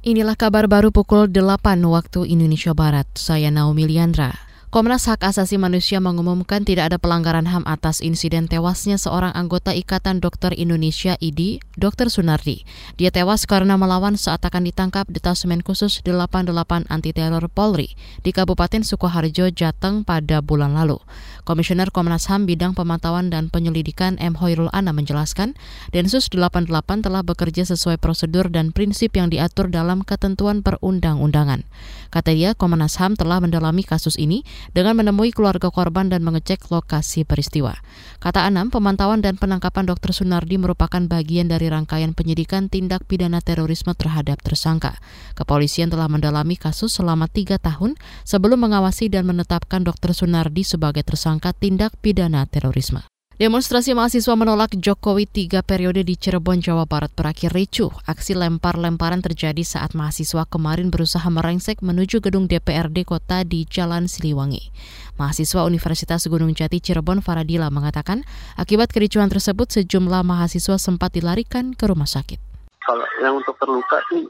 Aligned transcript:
Inilah 0.00 0.32
kabar 0.32 0.64
baru 0.64 0.88
pukul 0.88 1.28
8 1.28 1.84
waktu 1.84 2.24
Indonesia 2.32 2.72
Barat. 2.72 3.04
Saya 3.20 3.52
Naomi 3.52 3.84
Liandra. 3.84 4.49
Komnas 4.70 5.10
Hak 5.10 5.26
Asasi 5.26 5.58
Manusia 5.58 5.98
mengumumkan 5.98 6.62
tidak 6.62 6.94
ada 6.94 6.98
pelanggaran 7.02 7.42
HAM 7.42 7.66
atas 7.66 7.98
insiden 7.98 8.46
tewasnya 8.46 9.02
seorang 9.02 9.34
anggota 9.34 9.74
Ikatan 9.74 10.22
Dokter 10.22 10.54
Indonesia 10.54 11.18
IDI, 11.18 11.58
Dr. 11.74 12.06
Sunardi. 12.06 12.62
Dia 12.94 13.10
tewas 13.10 13.50
karena 13.50 13.74
melawan 13.74 14.14
saat 14.14 14.46
akan 14.46 14.70
ditangkap 14.70 15.10
Detasemen 15.10 15.66
Khusus 15.66 16.06
88 16.06 16.86
Anti 16.86 17.10
Teror 17.10 17.50
Polri 17.50 17.98
di 18.22 18.30
Kabupaten 18.30 18.86
Sukoharjo, 18.86 19.50
Jateng 19.50 20.06
pada 20.06 20.38
bulan 20.38 20.78
lalu. 20.78 21.02
Komisioner 21.42 21.90
Komnas 21.90 22.30
HAM 22.30 22.46
Bidang 22.46 22.78
Pemantauan 22.78 23.26
dan 23.26 23.50
Penyelidikan 23.50 24.22
M. 24.22 24.38
Hoirul 24.38 24.70
Ana 24.70 24.94
menjelaskan, 24.94 25.58
Densus 25.90 26.30
88 26.30 26.70
telah 27.02 27.26
bekerja 27.26 27.66
sesuai 27.66 27.98
prosedur 27.98 28.46
dan 28.54 28.70
prinsip 28.70 29.18
yang 29.18 29.34
diatur 29.34 29.66
dalam 29.66 30.06
ketentuan 30.06 30.62
perundang-undangan. 30.62 31.66
Kata 32.14 32.30
dia, 32.30 32.54
Komnas 32.54 33.02
HAM 33.02 33.18
telah 33.18 33.42
mendalami 33.42 33.82
kasus 33.82 34.14
ini 34.14 34.46
dengan 34.72 34.96
menemui 34.96 35.34
keluarga 35.34 35.68
korban 35.68 36.08
dan 36.08 36.22
mengecek 36.22 36.70
lokasi 36.70 37.26
peristiwa. 37.26 37.74
Kata 38.22 38.46
Anam, 38.46 38.72
pemantauan 38.72 39.20
dan 39.20 39.36
penangkapan 39.36 39.90
Dr. 39.90 40.14
Sunardi 40.14 40.56
merupakan 40.60 41.02
bagian 41.04 41.50
dari 41.50 41.66
rangkaian 41.68 42.14
penyidikan 42.14 42.70
tindak 42.70 43.04
pidana 43.10 43.42
terorisme 43.42 43.92
terhadap 43.98 44.38
tersangka. 44.40 44.96
Kepolisian 45.34 45.90
telah 45.90 46.06
mendalami 46.06 46.54
kasus 46.54 46.94
selama 46.94 47.26
tiga 47.26 47.58
tahun 47.58 47.98
sebelum 48.22 48.62
mengawasi 48.70 49.10
dan 49.10 49.26
menetapkan 49.26 49.82
Dr. 49.82 50.14
Sunardi 50.14 50.62
sebagai 50.62 51.02
tersangka 51.02 51.50
tindak 51.50 51.98
pidana 51.98 52.46
terorisme. 52.46 53.09
Demonstrasi 53.40 53.96
mahasiswa 53.96 54.36
menolak 54.36 54.76
Jokowi 54.76 55.24
tiga 55.24 55.64
periode 55.64 56.04
di 56.04 56.12
Cirebon, 56.12 56.60
Jawa 56.60 56.84
Barat 56.84 57.08
berakhir 57.16 57.56
ricuh. 57.56 57.88
Aksi 58.04 58.36
lempar-lemparan 58.36 59.24
terjadi 59.24 59.64
saat 59.64 59.96
mahasiswa 59.96 60.44
kemarin 60.44 60.92
berusaha 60.92 61.24
merengsek 61.24 61.80
menuju 61.80 62.20
gedung 62.20 62.44
DPRD 62.44 63.08
kota 63.08 63.40
di 63.48 63.64
Jalan 63.64 64.12
Siliwangi. 64.12 64.68
Mahasiswa 65.16 65.64
Universitas 65.64 66.28
Gunung 66.28 66.52
Jati 66.52 66.84
Cirebon 66.84 67.24
Faradila 67.24 67.72
mengatakan 67.72 68.28
akibat 68.60 68.92
kericuhan 68.92 69.32
tersebut 69.32 69.72
sejumlah 69.72 70.20
mahasiswa 70.20 70.76
sempat 70.76 71.16
dilarikan 71.16 71.72
ke 71.72 71.88
rumah 71.88 72.12
sakit. 72.12 72.36
Kalau 72.84 73.08
yang 73.24 73.40
untuk 73.40 73.56
terluka 73.56 74.04
sih 74.12 74.28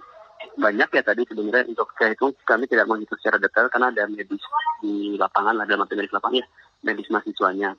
banyak 0.54 0.86
ya 0.86 1.02
tadi 1.02 1.26
sebenarnya 1.26 1.66
untuk 1.66 1.90
saya 1.98 2.14
itu 2.14 2.30
kami 2.46 2.70
tidak 2.70 2.86
menghitung 2.86 3.18
secara 3.18 3.42
detail 3.42 3.66
karena 3.74 3.90
ada 3.90 4.06
medis 4.06 4.38
di 4.78 5.18
lapangan 5.18 5.66
ada 5.66 5.74
medis 5.74 6.14
lapangan 6.14 6.38
ya 6.38 6.46
medis 6.86 7.10
mahasiswanya 7.10 7.74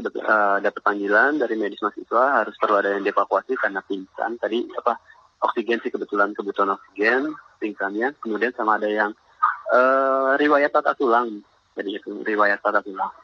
uh, 0.00 0.58
dapat 0.62 0.80
panggilan 0.82 1.38
dari 1.38 1.54
medis 1.54 1.82
mahasiswa 1.82 2.42
harus 2.42 2.54
perlu 2.58 2.78
ada 2.78 2.94
yang 2.98 3.04
dievakuasi 3.06 3.54
karena 3.58 3.80
pingsan. 3.86 4.36
Tadi 4.38 4.70
apa 4.74 4.98
oksigen 5.44 5.80
sih 5.82 5.90
kebetulan 5.90 6.34
kebutuhan 6.34 6.74
oksigen 6.74 7.34
pingsannya. 7.62 8.14
Kemudian 8.18 8.52
sama 8.54 8.76
ada 8.78 8.90
yang 8.90 9.10
uh, 9.70 10.34
riwayat 10.36 10.74
patah 10.74 10.94
tulang. 10.98 11.42
Jadi 11.74 11.90
itu 11.98 12.10
riwayat 12.22 12.62
patah 12.62 12.82
tulang 12.82 13.23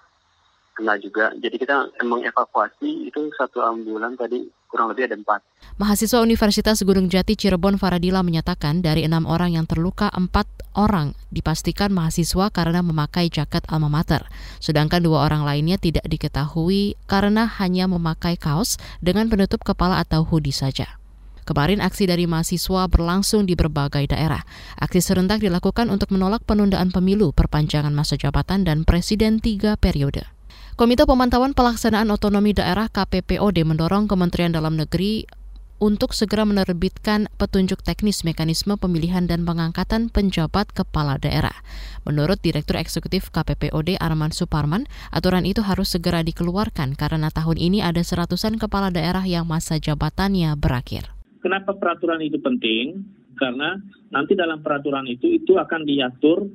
kena 0.81 0.97
juga. 0.97 1.29
Jadi 1.37 1.61
kita 1.61 1.93
mengevakuasi 2.01 3.13
itu 3.13 3.29
satu 3.37 3.61
ambulan 3.61 4.17
tadi 4.17 4.49
kurang 4.73 4.89
lebih 4.97 5.13
ada 5.13 5.21
empat. 5.21 5.45
Mahasiswa 5.77 6.25
Universitas 6.25 6.81
Gunung 6.81 7.13
Jati 7.13 7.37
Cirebon 7.37 7.77
Faradila 7.77 8.25
menyatakan 8.25 8.81
dari 8.81 9.05
enam 9.05 9.29
orang 9.29 9.53
yang 9.61 9.69
terluka, 9.69 10.09
empat 10.09 10.49
orang 10.73 11.13
dipastikan 11.29 11.93
mahasiswa 11.93 12.49
karena 12.49 12.81
memakai 12.81 13.29
jaket 13.29 13.69
alma 13.69 13.93
mater. 13.93 14.25
Sedangkan 14.57 15.05
dua 15.05 15.29
orang 15.29 15.45
lainnya 15.45 15.77
tidak 15.77 16.09
diketahui 16.09 16.97
karena 17.05 17.45
hanya 17.61 17.85
memakai 17.85 18.41
kaos 18.41 18.81
dengan 19.05 19.29
penutup 19.29 19.61
kepala 19.61 20.01
atau 20.01 20.25
hoodie 20.25 20.57
saja. 20.57 20.97
Kemarin 21.45 21.83
aksi 21.83 22.07
dari 22.07 22.31
mahasiswa 22.31 22.87
berlangsung 22.87 23.43
di 23.43 23.59
berbagai 23.59 24.15
daerah. 24.15 24.47
Aksi 24.79 25.03
serentak 25.03 25.43
dilakukan 25.43 25.91
untuk 25.91 26.15
menolak 26.15 26.47
penundaan 26.47 26.95
pemilu, 26.95 27.35
perpanjangan 27.35 27.91
masa 27.91 28.15
jabatan, 28.15 28.63
dan 28.63 28.87
presiden 28.87 29.43
tiga 29.43 29.75
periode. 29.75 30.40
Komite 30.81 31.05
Pemantauan 31.05 31.53
Pelaksanaan 31.53 32.09
Otonomi 32.09 32.57
Daerah 32.57 32.89
KPPOD 32.89 33.69
mendorong 33.69 34.09
Kementerian 34.09 34.49
Dalam 34.49 34.81
Negeri 34.81 35.29
untuk 35.77 36.17
segera 36.17 36.49
menerbitkan 36.49 37.29
petunjuk 37.37 37.85
teknis 37.85 38.25
mekanisme 38.25 38.81
pemilihan 38.81 39.29
dan 39.29 39.45
pengangkatan 39.45 40.09
penjabat 40.09 40.73
kepala 40.73 41.21
daerah. 41.21 41.53
Menurut 42.09 42.41
Direktur 42.41 42.81
Eksekutif 42.81 43.29
KPPOD 43.29 44.01
Arman 44.01 44.33
Suparman, 44.33 44.89
aturan 45.13 45.45
itu 45.45 45.61
harus 45.61 45.93
segera 45.93 46.25
dikeluarkan 46.25 46.97
karena 46.97 47.29
tahun 47.29 47.61
ini 47.61 47.85
ada 47.85 48.01
seratusan 48.01 48.57
kepala 48.57 48.89
daerah 48.89 49.29
yang 49.29 49.45
masa 49.45 49.77
jabatannya 49.77 50.57
berakhir. 50.57 51.13
Kenapa 51.45 51.77
peraturan 51.77 52.25
itu 52.25 52.41
penting? 52.41 53.05
Karena 53.37 53.77
nanti 54.09 54.33
dalam 54.33 54.65
peraturan 54.65 55.05
itu 55.13 55.29
itu 55.29 55.61
akan 55.61 55.85
diatur 55.85 56.49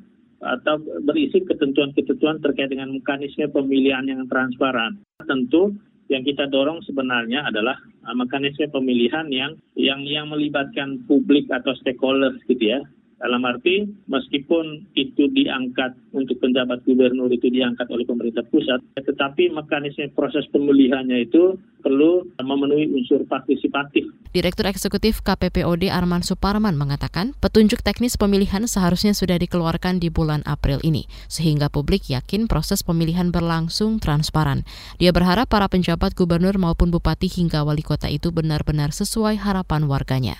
atau 0.46 0.78
berisi 1.04 1.42
ketentuan-ketentuan 1.42 2.38
terkait 2.46 2.70
dengan 2.70 2.94
mekanisme 2.94 3.50
pemilihan 3.50 4.06
yang 4.06 4.30
transparan. 4.30 5.02
Tentu 5.26 5.74
yang 6.06 6.22
kita 6.22 6.46
dorong 6.46 6.86
sebenarnya 6.86 7.50
adalah 7.50 7.82
uh, 8.06 8.14
mekanisme 8.14 8.70
pemilihan 8.70 9.26
yang 9.34 9.58
yang 9.74 10.06
yang 10.06 10.30
melibatkan 10.30 11.02
publik 11.10 11.50
atau 11.50 11.74
stakeholders 11.82 12.38
gitu 12.46 12.78
ya 12.78 12.80
dalam 13.26 13.42
arti 13.42 13.90
meskipun 14.06 14.86
itu 14.94 15.26
diangkat 15.34 15.98
untuk 16.14 16.38
penjabat 16.38 16.86
gubernur 16.86 17.34
itu 17.34 17.50
diangkat 17.50 17.90
oleh 17.90 18.06
pemerintah 18.06 18.46
pusat, 18.54 18.78
tetapi 18.94 19.50
mekanisme 19.50 20.14
proses 20.14 20.46
pemilihannya 20.54 21.26
itu 21.26 21.58
perlu 21.82 22.26
memenuhi 22.38 22.90
unsur 22.94 23.26
partisipatif. 23.26 24.10
Direktur 24.30 24.70
Eksekutif 24.70 25.26
KPPOD 25.26 25.90
Arman 25.90 26.22
Suparman 26.22 26.78
mengatakan 26.78 27.34
petunjuk 27.38 27.82
teknis 27.82 28.18
pemilihan 28.18 28.66
seharusnya 28.70 29.18
sudah 29.18 29.42
dikeluarkan 29.42 29.98
di 29.98 30.14
bulan 30.14 30.46
April 30.46 30.82
ini, 30.86 31.10
sehingga 31.26 31.70
publik 31.70 32.10
yakin 32.10 32.46
proses 32.46 32.86
pemilihan 32.86 33.34
berlangsung 33.34 33.98
transparan. 33.98 34.66
Dia 35.02 35.14
berharap 35.14 35.50
para 35.50 35.66
penjabat 35.66 36.14
gubernur 36.14 36.58
maupun 36.62 36.94
bupati 36.94 37.26
hingga 37.30 37.66
wali 37.66 37.82
kota 37.82 38.06
itu 38.10 38.30
benar-benar 38.30 38.94
sesuai 38.94 39.42
harapan 39.42 39.86
warganya. 39.90 40.38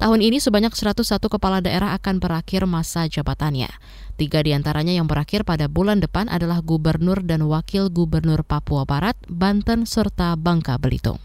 Tahun 0.00 0.16
ini 0.24 0.40
sebanyak 0.40 0.72
101 0.72 1.04
kepala 1.28 1.60
daerah 1.60 1.92
berakhir 2.20 2.68
masa 2.68 3.08
jabatannya. 3.08 3.72
Tiga 4.20 4.44
di 4.44 4.52
antaranya 4.52 4.92
yang 4.92 5.08
berakhir 5.08 5.48
pada 5.48 5.64
bulan 5.64 6.04
depan 6.04 6.28
adalah 6.28 6.60
gubernur 6.60 7.24
dan 7.24 7.48
wakil 7.48 7.88
gubernur 7.88 8.44
Papua 8.44 8.84
Barat, 8.84 9.16
Banten, 9.32 9.88
serta 9.88 10.36
Bangka 10.36 10.76
Belitung. 10.76 11.16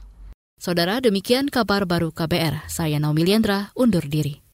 Saudara, 0.55 1.03
demikian 1.03 1.51
kabar 1.51 1.83
baru 1.83 2.15
KBR. 2.15 2.71
Saya 2.71 2.95
Naomi 3.03 3.27
Liandra, 3.27 3.75
undur 3.75 4.07
diri. 4.07 4.44